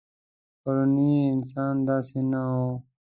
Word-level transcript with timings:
پروني 0.61 1.13
انسان 1.33 1.75
داسې 1.87 2.19
نه 2.31 2.41
و. 2.53 2.55